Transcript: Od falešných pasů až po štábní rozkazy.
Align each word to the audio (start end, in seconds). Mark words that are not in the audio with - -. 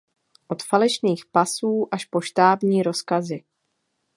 Od 0.47 0.63
falešných 0.63 1.25
pasů 1.25 1.87
až 1.91 2.05
po 2.05 2.21
štábní 2.21 2.83
rozkazy. 2.83 3.43